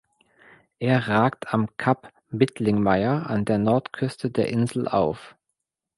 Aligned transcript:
Er 0.79 1.07
ragt 1.09 1.53
am 1.53 1.77
Kap 1.77 2.11
Bidlingmaier 2.31 3.29
an 3.29 3.45
der 3.45 3.59
Nordküste 3.59 4.31
der 4.31 4.49
Insel 4.49 4.87
auf. 4.87 5.35